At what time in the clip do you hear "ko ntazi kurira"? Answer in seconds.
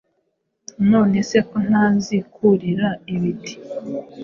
1.49-2.89